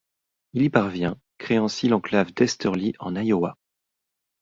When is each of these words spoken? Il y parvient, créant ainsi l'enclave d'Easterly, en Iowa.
Il 0.53 0.63
y 0.63 0.69
parvient, 0.71 1.15
créant 1.37 1.65
ainsi 1.65 1.87
l'enclave 1.87 2.33
d'Easterly, 2.33 2.93
en 2.97 3.15
Iowa. 3.15 3.55